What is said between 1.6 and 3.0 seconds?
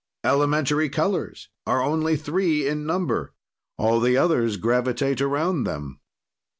are only three in